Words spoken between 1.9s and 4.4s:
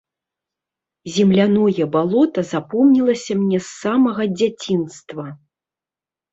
балота запомнілася мне з самага